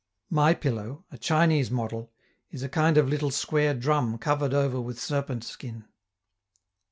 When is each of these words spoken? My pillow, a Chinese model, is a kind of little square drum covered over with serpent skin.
My 0.31 0.55
pillow, 0.55 1.05
a 1.11 1.17
Chinese 1.19 1.69
model, 1.69 2.11
is 2.49 2.63
a 2.63 2.69
kind 2.69 2.97
of 2.97 3.07
little 3.07 3.29
square 3.29 3.75
drum 3.75 4.17
covered 4.17 4.51
over 4.51 4.81
with 4.81 4.99
serpent 4.99 5.43
skin. 5.43 5.85